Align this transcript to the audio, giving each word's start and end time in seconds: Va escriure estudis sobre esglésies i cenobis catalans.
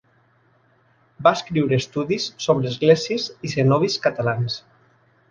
Va 1.25 1.33
escriure 1.39 1.77
estudis 1.81 2.25
sobre 2.45 2.71
esglésies 2.73 3.27
i 3.49 3.53
cenobis 3.55 3.99
catalans. 4.07 4.57